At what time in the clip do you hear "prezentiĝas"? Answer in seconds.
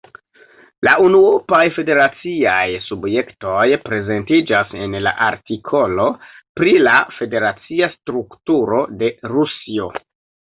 3.83-4.73